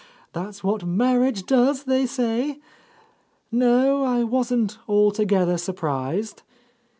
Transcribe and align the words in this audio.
That's 0.33 0.63
what 0.63 0.83
marriage 0.83 1.45
does, 1.45 1.83
they 1.83 2.07
say. 2.07 2.59
No, 3.51 4.01
I 4.03 4.23
wasn't 4.23 4.79
altogether 4.89 5.59
sur 5.59 5.73
prised. 5.73 6.41